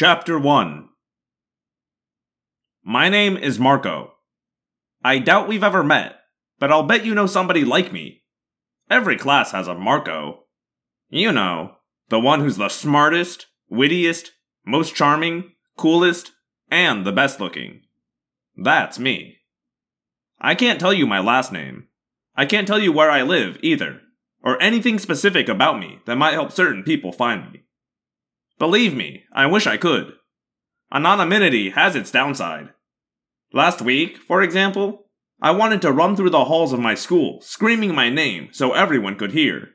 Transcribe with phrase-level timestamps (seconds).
[0.00, 0.90] Chapter 1
[2.84, 4.12] My name is Marco.
[5.02, 6.20] I doubt we've ever met,
[6.60, 8.22] but I'll bet you know somebody like me.
[8.88, 10.44] Every class has a Marco.
[11.08, 11.78] You know,
[12.10, 14.30] the one who's the smartest, wittiest,
[14.64, 16.30] most charming, coolest,
[16.70, 17.80] and the best looking.
[18.56, 19.38] That's me.
[20.40, 21.88] I can't tell you my last name.
[22.36, 24.02] I can't tell you where I live either,
[24.44, 27.64] or anything specific about me that might help certain people find me.
[28.58, 30.14] Believe me, I wish I could.
[30.92, 32.70] Anonymity has its downside.
[33.52, 35.06] Last week, for example,
[35.40, 39.16] I wanted to run through the halls of my school, screaming my name so everyone
[39.16, 39.70] could hear.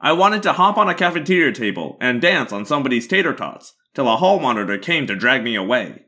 [0.00, 4.08] I wanted to hop on a cafeteria table and dance on somebody's tater tots till
[4.08, 6.06] a hall monitor came to drag me away.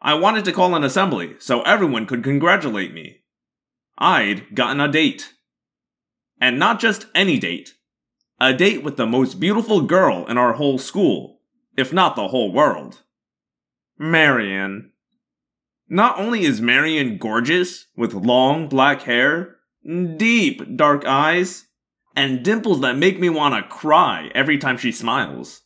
[0.00, 3.24] I wanted to call an assembly so everyone could congratulate me.
[3.98, 5.34] I'd gotten a date.
[6.40, 7.74] And not just any date.
[8.40, 11.39] A date with the most beautiful girl in our whole school,
[11.76, 13.02] if not the whole world.
[13.98, 14.92] Marion.
[15.88, 21.66] Not only is Marion gorgeous, with long black hair, deep dark eyes,
[22.14, 25.62] and dimples that make me want to cry every time she smiles.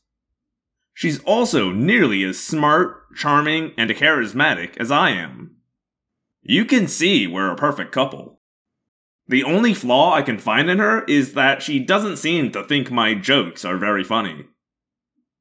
[0.94, 5.56] She's also nearly as smart, charming, and charismatic as I am.
[6.42, 8.40] You can see we're a perfect couple.
[9.26, 12.90] The only flaw I can find in her is that she doesn't seem to think
[12.90, 14.44] my jokes are very funny.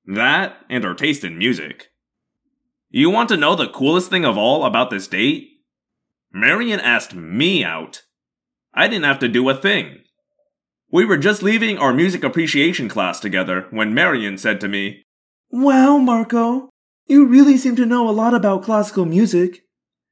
[0.06, 1.90] That and our taste in music.
[2.90, 5.50] You want to know the coolest thing of all about this date?
[6.31, 8.03] Marion asked me out.
[8.74, 10.00] I didn't have to do a thing.
[10.91, 15.06] We were just leaving our music appreciation class together when Marion said to me,
[15.50, 16.70] Wow, Marco,
[17.08, 19.64] you really seem to know a lot about classical music.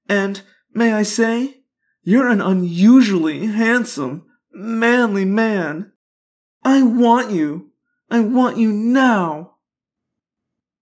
[0.09, 0.41] And,
[0.73, 1.61] may I say,
[2.03, 5.91] you're an unusually handsome, manly man.
[6.63, 7.71] I want you.
[8.09, 9.50] I want you now.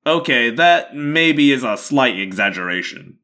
[0.09, 3.19] Okay, that maybe is a slight exaggeration.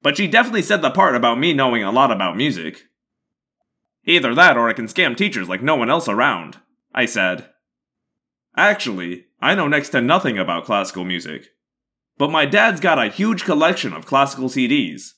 [0.00, 2.84] But she definitely said the part about me knowing a lot about music.
[4.06, 6.58] Either that or I can scam teachers like no one else around,
[6.94, 7.50] I said.
[8.56, 11.48] Actually, I know next to nothing about classical music.
[12.16, 15.14] But my dad's got a huge collection of classical CDs.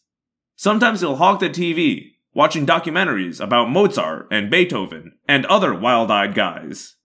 [0.56, 6.34] Sometimes he'll hog the TV, watching documentaries about Mozart and Beethoven and other wild eyed
[6.34, 6.96] guys.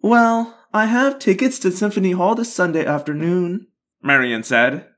[0.00, 3.68] Well, I have tickets to Symphony Hall this Sunday afternoon.
[4.02, 4.88] Marion said.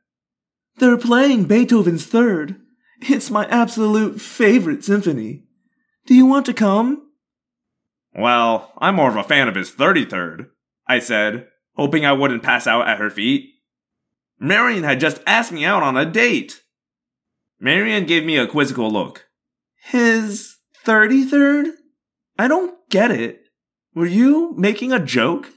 [0.78, 2.56] They're playing Beethoven's Third.
[3.02, 5.44] It's my absolute favorite symphony.
[6.06, 7.10] Do you want to come?
[8.14, 10.46] Well, I'm more of a fan of his 33rd,
[10.88, 13.50] I said, hoping I wouldn't pass out at her feet.
[14.40, 16.62] Marion had just asked me out on a date.
[17.60, 19.26] Marion gave me a quizzical look.
[19.74, 21.72] His 33rd?
[22.38, 23.42] I don't get it.
[23.94, 25.50] Were you making a joke?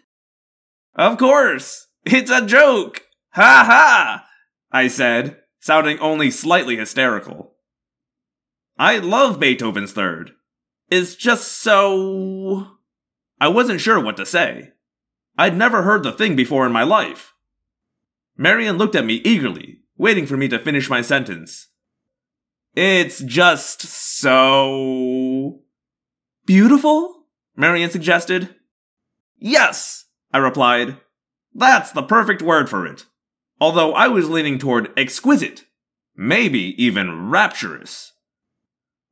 [1.00, 1.88] Of course!
[2.04, 3.04] It's a joke!
[3.30, 4.28] Ha ha!
[4.70, 7.54] I said, sounding only slightly hysterical.
[8.78, 10.32] I love Beethoven's Third.
[10.90, 12.80] It's just so.
[13.40, 14.74] I wasn't sure what to say.
[15.38, 17.34] I'd never heard the thing before in my life.
[18.36, 21.70] Marion looked at me eagerly, waiting for me to finish my sentence.
[22.76, 25.62] It's just so.
[26.46, 27.24] Beautiful?
[27.56, 28.54] Marion suggested.
[29.38, 30.98] Yes, I replied.
[31.54, 33.06] That's the perfect word for it.
[33.60, 35.66] Although I was leaning toward exquisite.
[36.16, 38.14] Maybe even rapturous.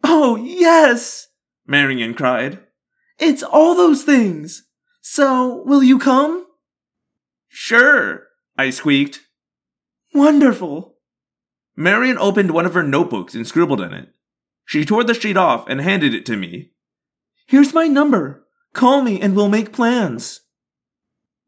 [0.03, 1.27] Oh, yes!
[1.65, 2.59] Marion cried.
[3.19, 4.63] It's all those things.
[5.01, 6.45] So, will you come?
[7.47, 8.23] Sure,
[8.57, 9.21] I squeaked.
[10.13, 10.97] Wonderful.
[11.75, 14.09] Marion opened one of her notebooks and scribbled in it.
[14.65, 16.71] She tore the sheet off and handed it to me.
[17.47, 18.45] Here's my number.
[18.73, 20.41] Call me and we'll make plans.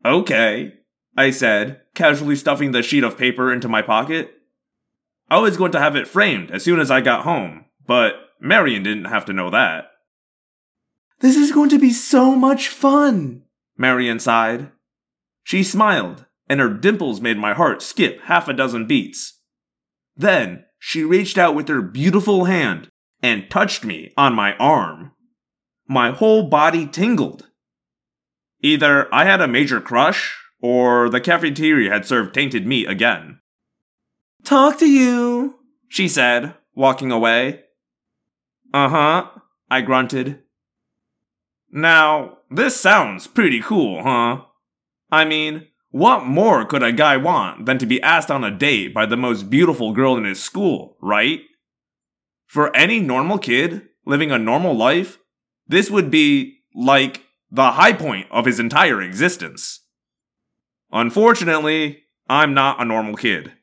[0.05, 0.73] Okay,
[1.17, 4.31] I said, casually stuffing the sheet of paper into my pocket.
[5.29, 8.83] I was going to have it framed as soon as I got home, but Marion
[8.83, 9.91] didn't have to know that.
[11.19, 13.43] This is going to be so much fun.
[13.77, 14.71] Marion sighed.
[15.43, 19.39] She smiled, and her dimples made my heart skip half a dozen beats.
[20.15, 22.89] Then she reached out with her beautiful hand
[23.21, 25.11] and touched me on my arm.
[25.87, 27.48] My whole body tingled.
[28.61, 33.39] Either I had a major crush, or the cafeteria had served tainted meat again.
[34.43, 35.55] Talk to you.
[35.87, 37.61] She said, walking away.
[38.73, 39.27] Uh huh,
[39.69, 40.39] I grunted.
[41.71, 44.41] Now, this sounds pretty cool, huh?
[45.11, 48.93] I mean, what more could a guy want than to be asked on a date
[48.93, 51.41] by the most beautiful girl in his school, right?
[52.47, 55.19] For any normal kid living a normal life,
[55.67, 59.81] this would be, like, the high point of his entire existence.
[60.91, 63.53] Unfortunately, I'm not a normal kid,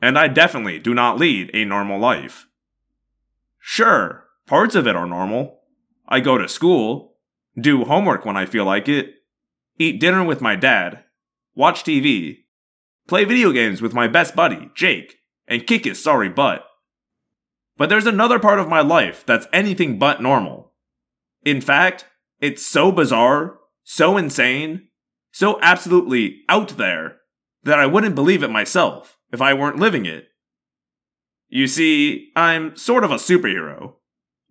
[0.00, 2.46] and I definitely do not lead a normal life.
[3.58, 5.60] Sure, parts of it are normal.
[6.08, 7.16] I go to school,
[7.60, 9.14] do homework when I feel like it,
[9.78, 11.04] eat dinner with my dad,
[11.54, 12.38] watch TV,
[13.06, 15.16] play video games with my best buddy, Jake,
[15.48, 16.64] and kick his sorry butt.
[17.76, 20.72] But there's another part of my life that's anything but normal.
[21.44, 22.06] In fact,
[22.40, 24.88] it's so bizarre, so insane,
[25.32, 27.18] so absolutely out there
[27.62, 30.28] that I wouldn't believe it myself if I weren't living it.
[31.48, 33.94] You see, I'm sort of a superhero.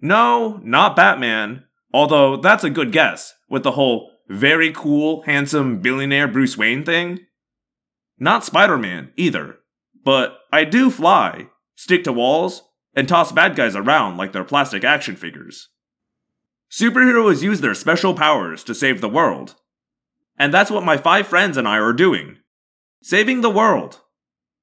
[0.01, 6.27] No, not Batman, although that's a good guess with the whole very cool, handsome billionaire
[6.27, 7.19] Bruce Wayne thing.
[8.17, 9.57] Not Spider Man either,
[10.03, 12.63] but I do fly, stick to walls,
[12.95, 15.69] and toss bad guys around like they're plastic action figures.
[16.75, 19.55] Superheroes use their special powers to save the world.
[20.37, 22.39] And that's what my five friends and I are doing
[23.01, 24.01] saving the world.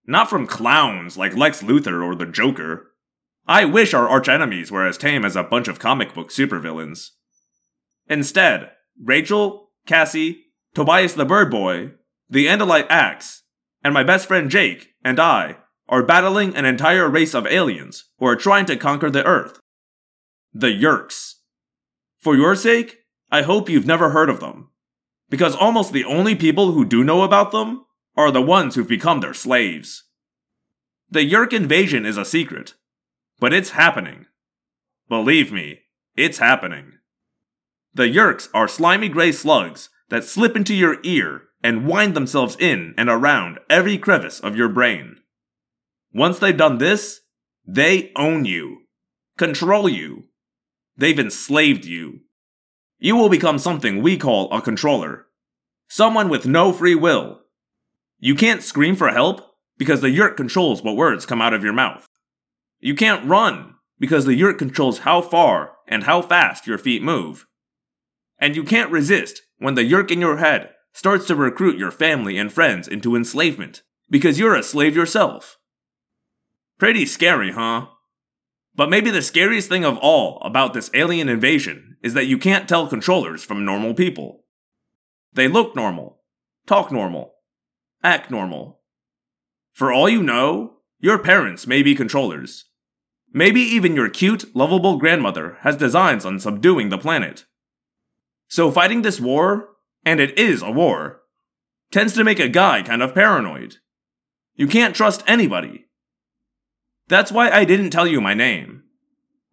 [0.04, 2.92] Not from clowns like Lex Luthor or the Joker.
[3.46, 7.10] I wish our archenemies were as tame as a bunch of comic book supervillains.
[8.08, 8.72] Instead,
[9.02, 11.92] Rachel, Cassie, Tobias the Bird Boy,
[12.28, 13.44] the Andalite Ax,
[13.82, 15.56] and my best friend Jake and I
[15.88, 19.60] are battling an entire race of aliens who are trying to conquer the Earth.
[20.52, 21.36] The Yeerks.
[22.22, 22.98] For your sake,
[23.32, 24.68] I hope you've never heard of them,
[25.28, 27.84] because almost the only people who do know about them
[28.16, 30.04] are the ones who've become their slaves.
[31.10, 32.74] The Yeerk invasion is a secret,
[33.40, 34.26] but it's happening.
[35.08, 35.80] Believe me,
[36.16, 36.92] it's happening.
[37.92, 42.94] The Yeerks are slimy gray slugs that slip into your ear and wind themselves in
[42.96, 45.16] and around every crevice of your brain.
[46.14, 47.20] Once they've done this,
[47.66, 48.82] they own you,
[49.36, 50.28] control you.
[50.96, 52.20] They've enslaved you.
[52.98, 55.26] You will become something we call a controller.
[55.88, 57.40] Someone with no free will.
[58.18, 59.40] You can't scream for help
[59.76, 62.06] because the Yeerk controls what words come out of your mouth.
[62.78, 67.46] You can't run because the Yeerk controls how far and how fast your feet move.
[68.38, 72.38] And you can't resist when the Yeerk in your head starts to recruit your family
[72.38, 75.58] and friends into enslavement because you're a slave yourself.
[76.78, 77.86] Pretty scary, huh?
[78.74, 82.68] But maybe the scariest thing of all about this alien invasion is that you can't
[82.68, 84.44] tell controllers from normal people.
[85.32, 86.20] They look normal,
[86.66, 87.34] talk normal,
[88.02, 88.80] act normal.
[89.72, 92.66] For all you know, your parents may be controllers.
[93.32, 97.44] Maybe even your cute, lovable grandmother has designs on subduing the planet.
[98.48, 99.70] So fighting this war,
[100.04, 101.22] and it is a war,
[101.90, 103.76] tends to make a guy kind of paranoid.
[104.54, 105.86] You can't trust anybody.
[107.08, 108.84] That's why I didn't tell you my name.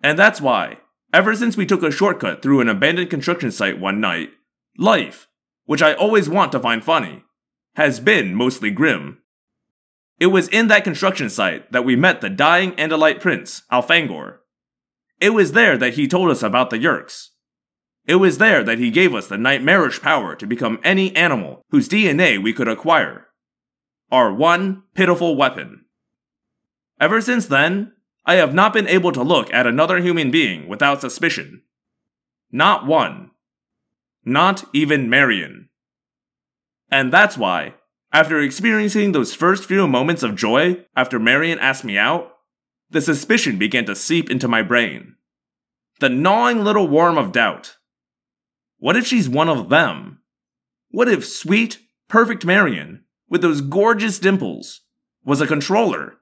[0.02, 0.78] And that's why,
[1.14, 4.30] ever since we took a shortcut through an abandoned construction site one night,
[4.78, 5.28] life,
[5.66, 7.24] which I always want to find funny,
[7.76, 9.20] has been mostly grim.
[10.20, 14.40] It was in that construction site that we met the dying Andalite prince, Elfangor.
[15.22, 17.30] It was there that he told us about the Yeerks.
[18.06, 21.88] It was there that he gave us the nightmarish power to become any animal whose
[21.88, 23.28] DNA we could acquire.
[24.12, 25.86] Our one pitiful weapon.
[27.00, 27.94] Ever since then,
[28.26, 31.64] I have not been able to look at another human being without suspicion.
[32.52, 33.32] Not one.
[34.26, 35.70] Not even Marion.
[36.92, 37.76] And that's why,
[38.12, 42.32] after experiencing those first few moments of joy after Marion asked me out,
[42.90, 45.16] the suspicion began to seep into my brain.
[46.00, 47.78] The gnawing little worm of doubt.
[48.78, 50.20] What if she's one of them?
[50.90, 54.82] What if sweet, perfect Marion, with those gorgeous dimples,
[55.24, 56.16] was a controller?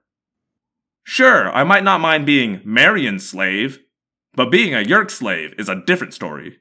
[1.10, 3.80] Sure, I might not mind being Marion's slave,
[4.34, 6.58] but being a Yeerk slave is a different story.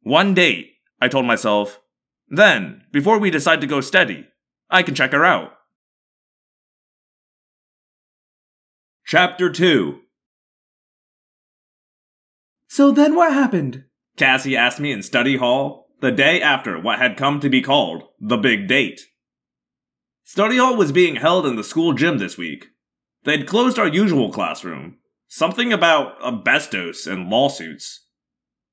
[0.00, 0.70] One date,
[1.02, 1.80] I told myself.
[2.28, 4.26] Then, before we decide to go steady,
[4.70, 5.50] I can check her out.
[9.04, 10.00] Chapter 2
[12.68, 13.84] So then what happened?
[14.16, 18.04] Cassie asked me in study hall the day after what had come to be called
[18.18, 19.02] the big date.
[20.24, 22.69] Study hall was being held in the school gym this week.
[23.24, 24.96] They'd closed our usual classroom,
[25.28, 28.06] something about asbestos and lawsuits.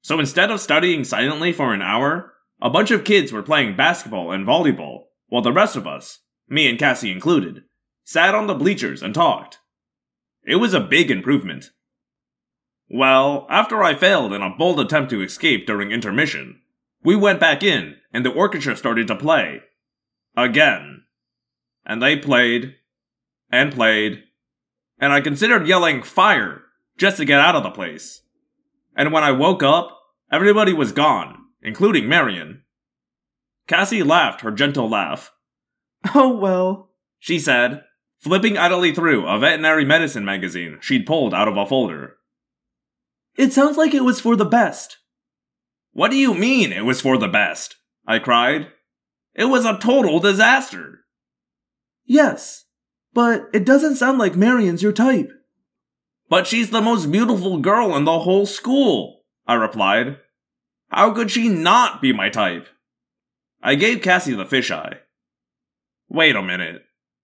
[0.02, 4.32] So instead of studying silently for an hour, a bunch of kids were playing basketball
[4.32, 7.64] and volleyball, while the rest of us, me and Cassie included,
[8.04, 9.60] sat on the bleachers and talked.
[10.44, 11.72] It was a big improvement.
[12.90, 16.62] Well, after I failed in a bold attempt to escape during intermission,
[17.04, 19.62] we went back in and the orchestra started to play.
[20.36, 21.04] Again.
[21.86, 22.76] And they played,
[23.52, 24.24] and played,
[25.00, 26.64] and I considered yelling fire
[26.98, 28.22] just to get out of the place.
[28.96, 29.98] And when I woke up,
[30.32, 32.64] everybody was gone, including Marion.
[33.68, 35.32] Cassie laughed her gentle laugh.
[36.16, 36.92] Oh well.
[37.20, 37.82] She said,
[38.20, 42.18] flipping idly through a veterinary medicine magazine she'd pulled out of a folder.
[43.36, 44.98] It sounds like it was for the best.
[45.92, 47.76] What do you mean it was for the best?
[48.08, 48.68] I cried.
[49.34, 51.02] It was a total disaster.
[52.06, 52.66] Yes,
[53.18, 55.32] but it doesn't sound like Marion's your type.
[56.30, 60.18] But she's the most beautiful girl in the whole school, I replied.
[60.90, 62.68] How could she not be my type?
[63.60, 65.00] I gave Cassie the fisheye.
[66.08, 66.84] Wait a minute.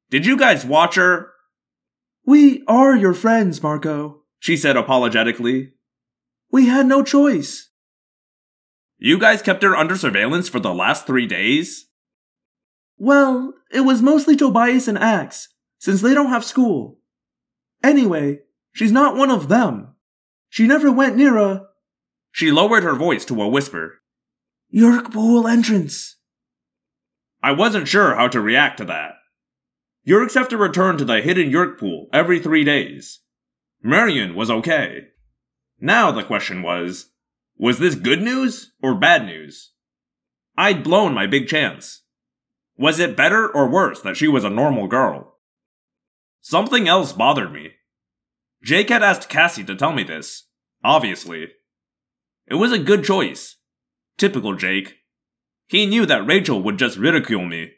[0.10, 1.30] Did you guys watch her?
[2.26, 4.24] We are your friends, Marco.
[4.40, 5.74] She said apologetically.
[6.52, 7.70] We had no choice.
[8.98, 11.86] You guys kept her under surveillance for the last three days?
[12.98, 15.53] Well, it was mostly Tobias and Ax,
[15.84, 16.98] since they don't have school.
[17.84, 18.40] Anyway,
[18.72, 19.94] she's not one of them.
[20.48, 21.66] She never went near a
[22.32, 24.00] She lowered her voice to a whisper.
[24.74, 26.16] Yeerk Pool entrance.
[27.44, 29.16] I wasn't sure how to react to that.
[30.08, 33.20] Yeerks have to return to the hidden Yeerk pool every three days.
[33.82, 35.10] Marion was okay.
[35.82, 37.10] Now the question was
[37.58, 39.74] was this good news or bad news?
[40.58, 42.04] I'd blown my big chance.
[42.78, 45.33] Was it better or worse that she was a normal girl?
[46.46, 47.72] Something else bothered me.
[48.62, 50.44] Jake had asked Cassie to tell me this,
[50.84, 51.48] obviously.
[52.48, 53.56] It was a good choice.
[54.18, 54.98] Typical Jake.
[55.68, 57.72] He knew that Rachel would just ridicule me.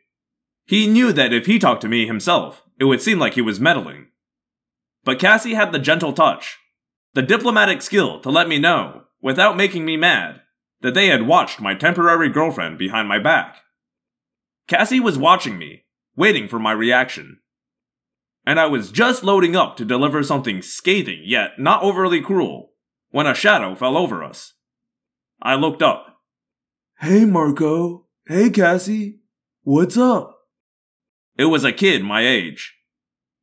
[0.65, 3.59] He knew that if he talked to me himself, it would seem like he was
[3.59, 4.07] meddling.
[5.03, 6.57] But Cassie had the gentle touch,
[7.13, 10.41] the diplomatic skill to let me know, without making me mad,
[10.81, 13.57] that they had watched my temporary girlfriend behind my back.
[14.67, 15.83] Cassie was watching me,
[16.15, 17.41] waiting for my reaction.
[18.45, 22.73] And I was just loading up to deliver something scathing yet not overly cruel
[23.09, 24.53] when a shadow fell over us.
[25.41, 26.21] I looked up.
[26.99, 28.05] Hey, Marco.
[28.27, 29.19] Hey, Cassie.
[29.63, 30.37] What's up?
[31.37, 32.75] It was a kid my age.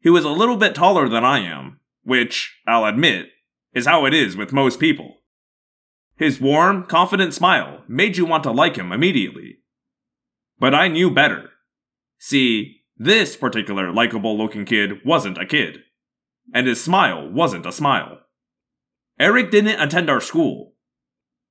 [0.00, 3.28] He was a little bit taller than I am, which, I'll admit,
[3.74, 5.18] is how it is with most people.
[6.16, 9.58] His warm, confident smile made you want to like him immediately.
[10.58, 11.50] But I knew better.
[12.18, 15.80] See, this particular likable looking kid wasn't a kid.
[16.54, 18.18] And his smile wasn't a smile.
[19.18, 20.74] Eric didn't attend our school.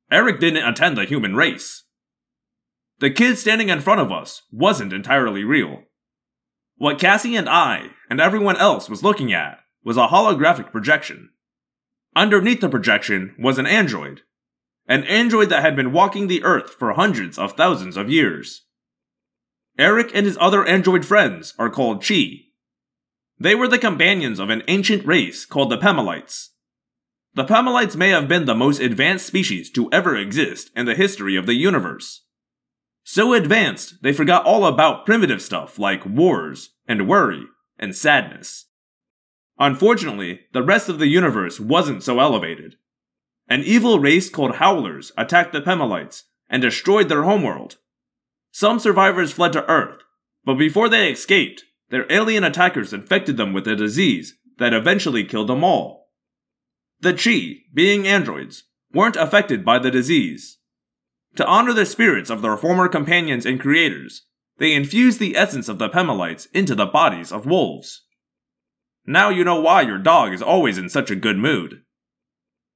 [0.10, 1.84] Eric didn't attend the human race.
[3.00, 5.84] The kid standing in front of us wasn't entirely real.
[6.78, 11.32] What Cassie and I, and everyone else was looking at, was a holographic projection.
[12.16, 14.22] Underneath the projection was an android.
[14.88, 18.66] An android that had been walking the earth for hundreds of thousands of years.
[19.82, 22.54] Eric and his other android friends are called Chee.
[23.40, 26.50] They were the companions of an ancient race called the Pemalites.
[27.34, 31.36] The Pemalites may have been the most advanced species to ever exist in the history
[31.36, 32.24] of the universe.
[33.04, 37.46] So advanced, they forgot all about primitive stuff like wars, and worry,
[37.80, 38.68] and sadness.
[39.58, 42.76] Unfortunately, the rest of the universe wasn't so elevated.
[43.48, 47.78] An evil race called Howlers attacked the Pemalites and destroyed their homeworld.
[48.52, 50.02] Some survivors fled to Earth,
[50.44, 55.48] but before they escaped, their alien attackers infected them with a disease that eventually killed
[55.48, 56.10] them all.
[57.00, 60.60] The Chee, being androids, weren't affected by the disease.
[61.36, 64.24] To honor the spirits of their former companions and creators,
[64.58, 68.04] they infused the essence of the Pemalites into the bodies of wolves.
[69.06, 71.82] Now you know why your dog is always in such a good mood.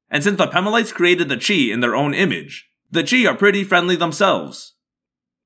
[0.10, 3.64] And since the Pemalites created the Chee in their own image, the Chee are pretty
[3.64, 4.75] friendly themselves.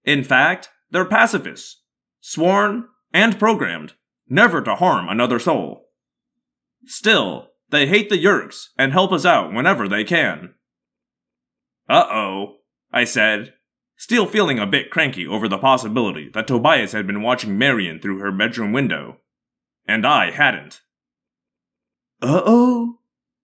[0.03, 1.83] In fact, they're pacifists,
[2.19, 3.93] sworn and programmed
[4.29, 5.87] never to harm another soul.
[6.85, 10.53] Still, they hate the Yeerks and help us out whenever they can.
[11.89, 12.57] Uh oh,
[12.91, 13.53] I said,
[13.97, 18.19] still feeling a bit cranky over the possibility that Tobias had been watching Marion through
[18.19, 19.17] her bedroom window.
[19.87, 20.81] And I hadn't.
[22.21, 22.99] Uh oh.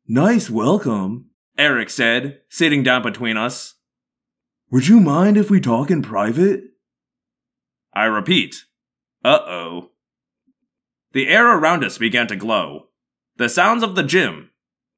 [0.07, 1.31] Nice welcome.
[1.57, 3.74] Eric said, sitting down between us.
[4.71, 6.63] Would you mind if we talk in private?
[7.93, 8.65] I repeat,
[9.23, 9.91] uh oh.
[11.13, 12.87] The air around us began to glow.
[13.37, 14.49] The sounds of the gym,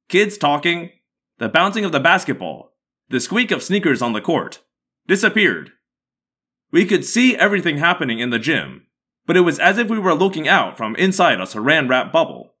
[0.08, 0.90] kids talking,
[1.38, 2.72] the bouncing of the basketball,
[3.08, 4.60] the squeak of sneakers on the court,
[5.06, 5.72] disappeared
[6.72, 8.86] We could see everything happening in the gym,
[9.26, 12.54] but it was as if we were looking out from inside a saran wrap bubble.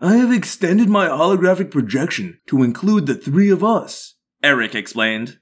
[0.00, 4.14] I have extended my holographic projection to include the three of us.
[4.42, 5.38] Eric explained.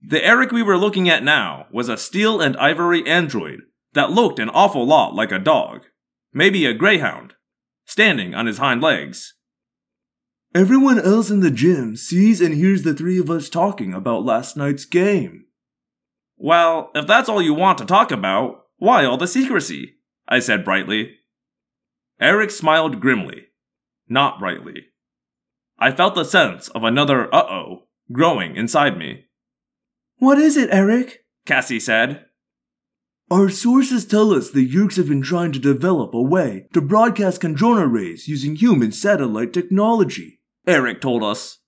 [0.00, 3.60] The Eric we were looking at now was a steel and ivory android
[3.94, 5.86] that looked an awful lot like a dog,
[6.32, 7.34] maybe a greyhound,
[7.84, 9.34] standing on his hind legs.
[10.54, 14.56] Everyone else in the gym sees and hears the three of us talking about last
[14.56, 15.46] night's game.
[16.36, 19.96] Well, if that's all you want to talk about, why all the secrecy?
[20.28, 21.16] I said brightly.
[22.20, 23.48] Eric smiled grimly,
[24.08, 24.86] not brightly.
[25.78, 29.27] I felt the sense of another uh oh growing inside me.
[30.18, 31.24] What is it, Eric?
[31.46, 32.24] Cassie said.
[33.30, 37.42] Our sources tell us the Yeerks have been trying to develop a way to broadcast
[37.42, 40.40] Kandrona rays using human satellite technology.
[40.66, 41.58] Eric told us.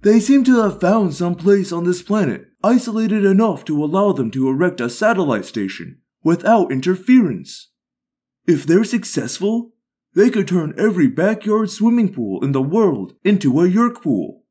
[0.00, 4.32] They seem to have found some place on this planet isolated enough to allow them
[4.32, 7.70] to erect a satellite station without interference.
[8.46, 9.72] If they're successful,
[10.14, 14.42] they could turn every backyard swimming pool in the world into a Yeerk pool.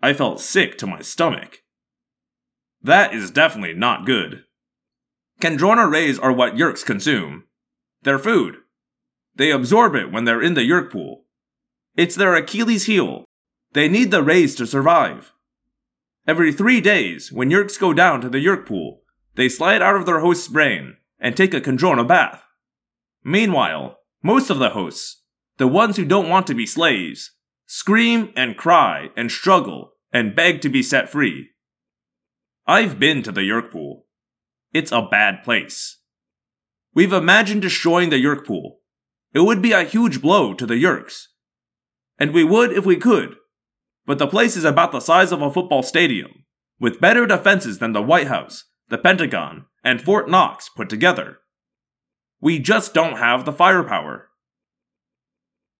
[0.00, 1.63] I felt sick to my stomach.
[2.84, 4.44] That is definitely not good.
[5.40, 7.44] Kandrona rays are what Yeerks consume.
[8.02, 8.56] They're food.
[9.34, 11.24] They absorb it when they're in the Yeerk pool.
[11.96, 13.24] It's their Achilles heel.
[13.72, 15.32] They need the rays to survive.
[16.26, 19.00] Every three days, when Yeerks go down to the Yeerk pool,
[19.34, 22.42] they slide out of their host's brain and take a Kandrona bath.
[23.24, 25.22] Meanwhile, most of the hosts,
[25.56, 27.32] the ones who don't want to be slaves,
[27.66, 31.48] scream and cry and struggle and beg to be set free.
[32.66, 34.06] I've been to the Yeerk pool.
[34.72, 35.98] It's a bad place.
[36.94, 38.78] We've imagined destroying the Yeerk pool.
[39.34, 41.24] It would be a huge blow to the Yeerks.
[42.18, 43.36] And we would if we could.
[44.06, 46.44] But the place is about the size of a football stadium,
[46.80, 51.38] with better defenses than the White House, the Pentagon, and Fort Knox put together.
[52.40, 54.28] We just don't have the firepower.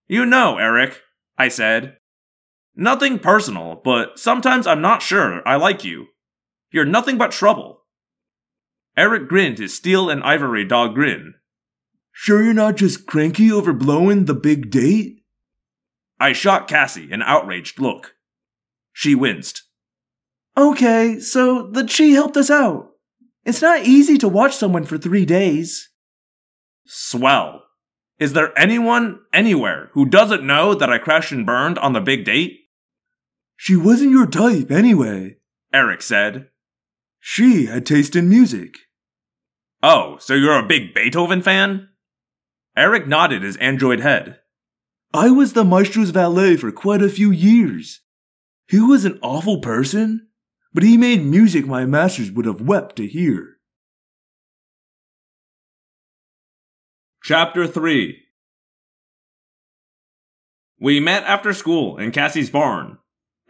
[0.07, 1.01] You know, Eric,
[1.35, 1.97] I said.
[2.75, 6.07] Nothing personal, but sometimes I'm not sure I like you.
[6.75, 7.85] You're nothing but trouble.
[8.97, 11.35] Eric grinned his steel and ivory dog grin.
[12.11, 15.23] Sure you're not just cranky over blowing the big date?
[16.19, 18.15] I shot Cassie an outraged look.
[18.91, 19.63] She winced.
[20.57, 22.89] Okay, so the Chee helped us out.
[23.45, 25.91] It's not easy to watch someone for three days.
[26.85, 27.63] Swell.
[28.19, 32.25] Is there anyone anywhere who doesn't know that I crashed and burned on the big
[32.25, 32.59] date?
[33.55, 35.37] She wasn't your type anyway.
[35.71, 36.49] Eric said.
[37.27, 38.75] She had taste in music.
[39.81, 41.89] Oh, so you're a big Beethoven fan?
[42.77, 44.41] Eric nodded his android head.
[45.11, 48.01] I was the maestro's valet for quite a few years.
[48.67, 50.27] He was an awful person,
[50.71, 53.57] but he made music my masters would have wept to hear.
[57.23, 58.19] Chapter 3
[60.79, 62.99] We met after school in Cassie's barn,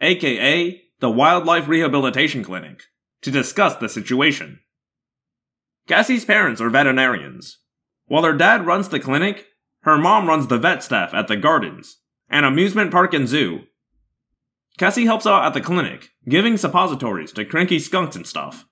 [0.00, 2.80] aka the Wildlife Rehabilitation Clinic,
[3.22, 4.60] to discuss the situation.
[5.86, 7.58] Cassie's parents are veterinarians.
[8.06, 9.46] While her dad runs the clinic,
[9.82, 11.98] her mom runs the vet staff at the gardens,
[12.28, 13.60] an amusement park and zoo.
[14.78, 18.66] Cassie helps out at the clinic, giving suppositories to cranky skunks and stuff.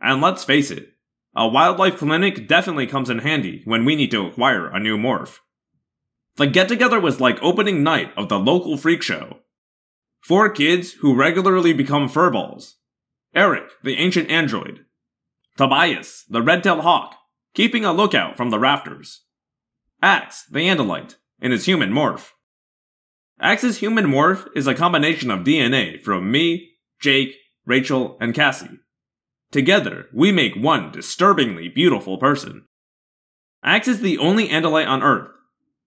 [0.00, 0.88] And let's face it,
[1.36, 5.38] a wildlife clinic definitely comes in handy when we need to acquire a new morph.
[6.36, 9.38] The get together was like opening night of the local freak show.
[10.20, 12.74] Four kids who regularly become furballs.
[13.34, 14.84] Eric, the ancient android.
[15.56, 17.16] Tobias, the red-tailed hawk,
[17.54, 19.22] keeping a lookout from the rafters.
[20.02, 22.30] Ax, the Andalite, in his human morph.
[23.40, 26.70] Ax's human morph is a combination of DNA from me,
[27.00, 27.34] Jake,
[27.66, 28.78] Rachel, and Cassie.
[29.50, 32.66] Together, we make one disturbingly beautiful person.
[33.62, 35.30] Ax is the only Andalite on Earth.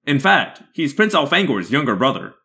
[0.06, 2.36] In fact, he's Prince Elfangor's younger brother.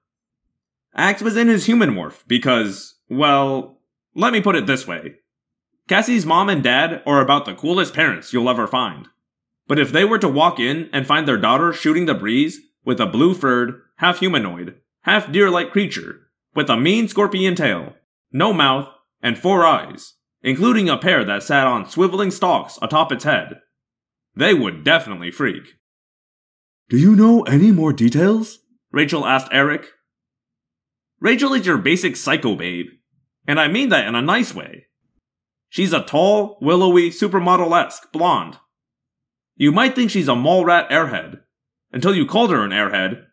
[0.95, 3.79] Ax was in his human morph because, well,
[4.14, 5.14] let me put it this way.
[5.88, 9.09] Cassie's mom and dad are about the coolest parents you'll ever find.
[9.66, 13.01] But if they were to walk in and find their daughter shooting the breeze with
[13.01, 17.94] a blue furred, half humanoid, half deer like creature, with a mean scorpion tail,
[18.33, 18.88] no mouth,
[19.22, 23.61] and four eyes, including a pair that sat on swiveling stalks atop its head,
[24.35, 25.75] they would definitely freak.
[26.88, 28.59] Do you know any more details?
[28.90, 29.88] Rachel asked Eric.
[31.20, 32.87] Rachel is your basic psycho babe,
[33.46, 34.87] and I mean that in a nice way.
[35.68, 38.59] She's a tall, willowy, supermodel esque blonde.
[39.57, 41.40] You might think she's a mole rat airhead,
[41.92, 43.24] until you called her an airhead.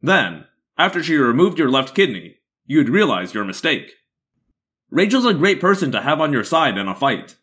[0.00, 0.44] Then,
[0.76, 3.92] after she removed your left kidney, you'd realize your mistake.
[4.90, 7.36] Rachel's a great person to have on your side in a fight.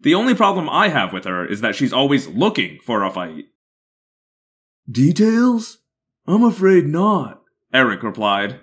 [0.00, 3.46] The only problem I have with her is that she's always looking for a fight.
[4.90, 5.78] Details?
[6.26, 7.42] I'm afraid not.
[7.74, 8.60] Eric replied.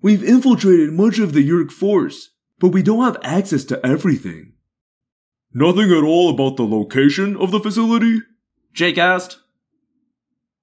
[0.00, 2.30] We've infiltrated much of the Yeerk force,
[2.60, 4.52] but we don't have access to everything.
[5.52, 8.20] Nothing at all about the location of the facility?
[8.72, 9.38] Jake asked.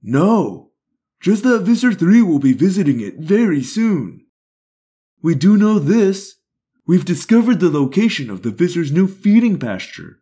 [0.02, 0.72] No,
[1.20, 4.26] just that Visser 3 will be visiting it very soon.
[5.22, 6.36] We do know this.
[6.88, 10.20] We've discovered the location of the Visser's new feeding pasture.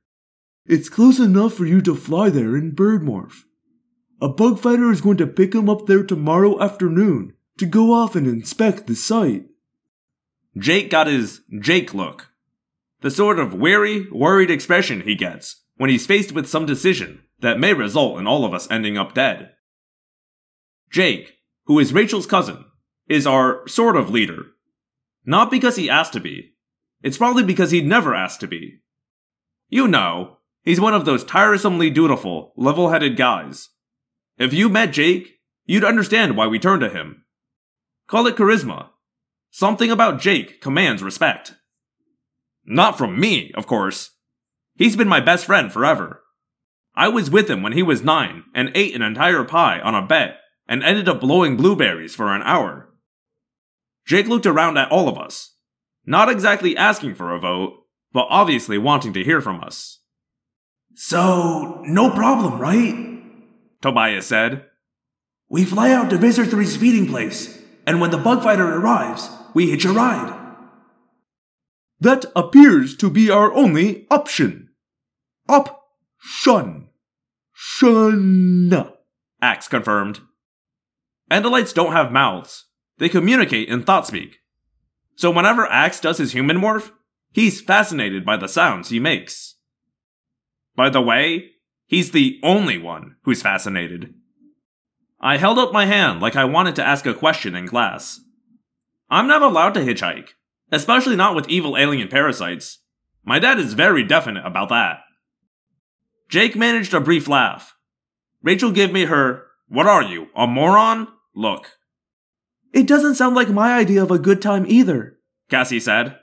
[0.66, 3.44] It's close enough for you to fly there in bird morph.
[4.22, 8.16] A bug fighter is going to pick him up there tomorrow afternoon to go off
[8.16, 9.46] and inspect the site.
[10.58, 12.30] Jake got his Jake look.
[13.02, 17.60] The sort of weary, worried expression he gets when he's faced with some decision that
[17.60, 19.52] may result in all of us ending up dead.
[20.90, 22.66] Jake, who is Rachel's cousin,
[23.08, 24.46] is our sort of leader.
[25.26, 26.54] Not because he asked to be.
[27.02, 28.80] It's probably because he'd never asked to be.
[29.70, 33.70] You know, he's one of those tiresomely dutiful, level headed guys.
[34.38, 37.23] If you met Jake, you'd understand why we turn to him.
[38.08, 38.90] Call it charisma.
[39.52, 41.56] Something about Jake commands respect.
[42.66, 44.12] Not from me, of course.
[44.76, 46.24] He's been my best friend forever.
[46.96, 50.06] I was with him when he was nine and ate an entire pie on a
[50.06, 50.38] bet
[50.68, 52.90] and ended up blowing blueberries for an hour.
[54.06, 55.56] Jake looked around at all of us,
[56.06, 57.74] not exactly asking for a vote,
[58.12, 60.00] but obviously wanting to hear from us.
[60.96, 63.22] So, no problem, right?
[63.82, 64.66] Tobias said.
[65.50, 69.70] We fly out to Visser 3's feeding place, and when the bug fighter arrives, we
[69.70, 70.40] hitch a ride.
[72.00, 74.70] That appears to be our only option.
[75.48, 76.90] Option.
[77.54, 78.94] Shun.
[79.42, 80.22] Ax confirmed.
[81.32, 82.66] Andalites don't have mouths.
[82.98, 84.40] They communicate in thought speak.
[85.16, 86.92] So whenever Ax does his human morph,
[87.32, 89.56] he's fascinated by the sounds he makes.
[90.76, 91.52] By the way,
[91.86, 94.14] he's the only one who's fascinated.
[95.26, 98.20] I held up my hand like I wanted to ask a question in class.
[99.10, 100.32] I'm not allowed to hitchhike,
[100.70, 102.80] especially not with evil alien parasites.
[103.24, 104.98] My dad is very definite about that.
[106.28, 107.78] Jake managed a brief laugh.
[108.42, 111.08] Rachel gave me her, What are you, a moron?
[111.34, 111.78] look.
[112.74, 115.18] It doesn't sound like my idea of a good time either.
[115.50, 116.20] Cassie said.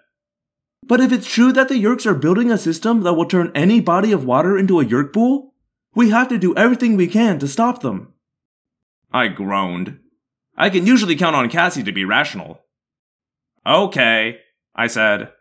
[0.86, 3.80] But if it's true that the Yeerks are building a system that will turn any
[3.80, 5.54] body of water into a Yeerk pool,
[5.94, 8.12] we have to do everything we can to stop them.
[9.12, 9.98] I groaned.
[10.56, 12.60] I can usually count on Cassie to be rational.
[13.66, 14.38] Okay,
[14.74, 15.32] I said.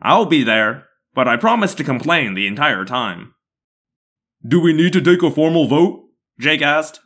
[0.00, 3.34] I'll be there, but I promise to complain the entire time.
[4.46, 6.04] Do we need to take a formal vote?
[6.38, 7.00] Jake asked.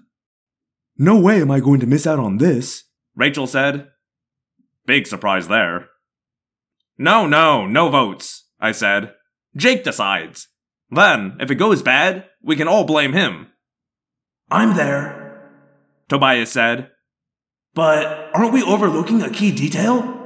[0.96, 2.84] No way am I going to miss out on this.
[3.14, 3.88] Rachel said.
[4.86, 5.88] Big surprise there.
[6.98, 9.14] No, no, no votes, I said.
[9.56, 10.48] Jake decides.
[10.90, 13.46] Then, if it goes bad, we can all blame him.
[14.50, 15.19] I'm there,
[16.10, 16.90] Tobias said.
[17.72, 20.16] But aren't we overlooking a key detail?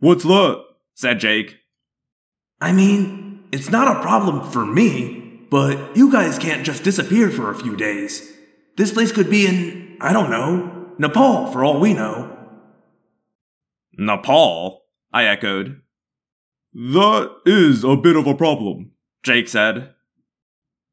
[0.00, 0.64] What's that?
[0.94, 1.58] said Jake.
[2.60, 7.50] I mean, it's not a problem for me, but you guys can't just disappear for
[7.50, 8.32] a few days.
[8.76, 12.34] This place could be in, I don't know, Nepal for all we know.
[13.98, 14.82] Nepal?
[15.12, 15.82] I echoed.
[16.72, 18.92] That is a bit of a problem,
[19.22, 19.92] Jake said.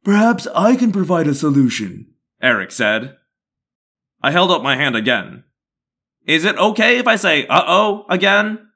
[0.04, 2.08] Perhaps I can provide a solution,
[2.42, 3.16] Eric said.
[4.22, 5.46] I held up my hand again.
[6.26, 8.68] Is it okay if I say uh oh again?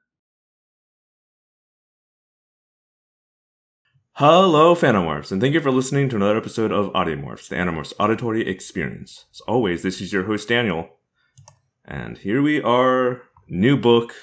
[4.14, 8.48] Hello, Phantomorphs, and thank you for listening to another episode of Audiomorphs, the Animorphs auditory
[8.48, 9.26] experience.
[9.32, 10.88] As always, this is your host, Daniel.
[11.84, 14.14] And here we are, new book.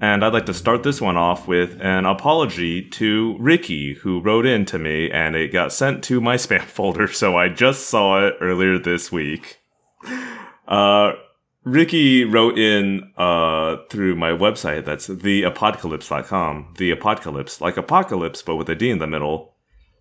[0.00, 4.46] And I'd like to start this one off with an apology to Ricky, who wrote
[4.46, 8.26] in to me, and it got sent to my spam folder, so I just saw
[8.26, 9.63] it earlier this week.
[10.66, 11.12] Uh,
[11.64, 18.68] Ricky wrote in uh, through my website, that's theapocalypse.com, the apocalypse, like apocalypse, but with
[18.68, 19.54] a D in the middle,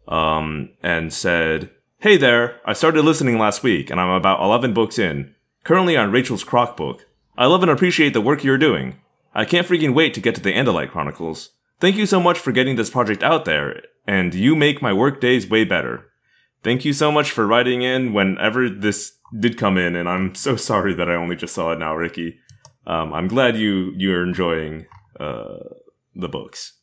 [0.08, 5.00] um, and said, Hey there, I started listening last week, and I'm about 11 books
[5.00, 7.06] in, currently on Rachel's Croc book.
[7.38, 8.98] I love and appreciate the work you're doing.
[9.34, 11.52] I can't freaking wait to get to the Andalite Chronicles.
[11.80, 15.22] Thank you so much for getting this project out there, and you make my work
[15.22, 16.06] days way better.
[16.64, 20.56] Thank you so much for writing in whenever this did come in, and I'm so
[20.56, 22.40] sorry that I only just saw it now, Ricky.
[22.86, 24.86] Um, I'm glad you you're enjoying
[25.20, 25.60] uh,
[26.16, 26.74] the books.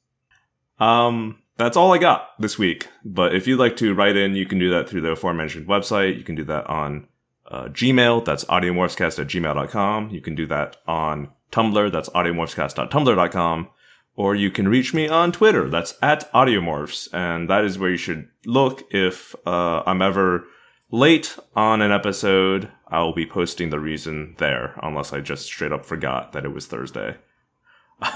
[0.79, 2.89] Um, that's all I got this week.
[3.05, 6.17] But if you'd like to write in, you can do that through the aforementioned website.
[6.17, 7.07] You can do that on
[7.51, 8.25] uh, Gmail.
[8.25, 10.11] That's audiomorphscast at gmail.com.
[10.11, 11.93] You can do that on Tumblr.
[11.93, 13.69] That's audiomorphscast.tumblr.com.
[14.17, 15.69] or you can reach me on Twitter.
[15.69, 20.45] That's at Audiomorphs, and that is where you should look if uh, I'm ever
[20.91, 22.71] late on an episode.
[22.89, 26.67] I'll be posting the reason there, unless I just straight up forgot that it was
[26.67, 27.17] Thursday.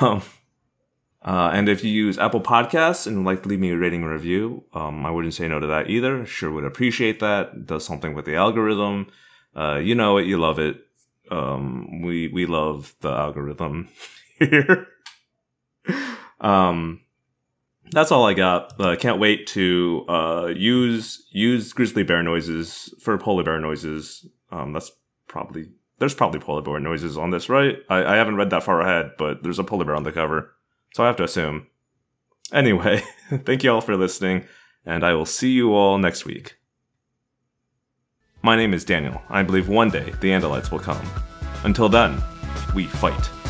[0.00, 0.22] Um,
[1.24, 4.02] uh, and if you use Apple Podcasts and would like to leave me a rating
[4.02, 6.26] and review, um, I wouldn't say no to that either.
[6.26, 7.66] Sure would appreciate that.
[7.66, 9.06] Does something with the algorithm.
[9.56, 10.84] Uh, you know it, you love it.
[11.30, 13.88] Um, we we love the algorithm
[14.38, 14.88] here.
[16.40, 17.00] um,
[17.90, 18.78] that's all I got.
[18.80, 24.26] Uh, can't wait to uh, use use grizzly bear noises for polar bear noises.
[24.50, 24.90] Um, that's
[25.28, 25.68] probably
[25.98, 27.76] there's probably polar bear noises on this, right?
[27.88, 30.54] I, I haven't read that far ahead, but there's a polar bear on the cover,
[30.94, 31.66] so I have to assume.
[32.52, 33.02] Anyway,
[33.44, 34.44] thank you all for listening,
[34.84, 36.56] and I will see you all next week.
[38.42, 39.22] My name is Daniel.
[39.30, 41.08] I believe one day the Andalites will come.
[41.64, 42.22] Until then,
[42.74, 43.43] we fight.